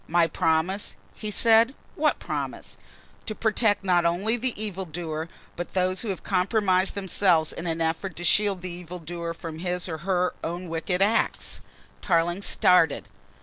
"My 0.07 0.25
promise," 0.25 0.95
he 1.13 1.29
said, 1.29 1.75
"what 1.93 2.17
promise?" 2.17 2.75
"To 3.27 3.35
protect, 3.35 3.83
not 3.83 4.03
only 4.03 4.35
the 4.35 4.59
evil 4.59 4.85
doer, 4.85 5.29
but 5.55 5.75
those 5.75 6.01
who 6.01 6.07
have 6.09 6.23
compromised 6.23 6.95
themselves 6.95 7.53
in 7.53 7.67
an 7.67 7.81
effort 7.81 8.15
to 8.15 8.23
shield 8.23 8.63
the 8.63 8.71
evil 8.71 8.97
doer 8.97 9.35
from 9.35 9.59
his 9.59 9.87
or 9.87 9.99
her 9.99 10.33
own 10.43 10.69
wicked 10.69 11.03
act." 11.03 11.61
Tarling 12.01 12.41
started. 12.41 13.09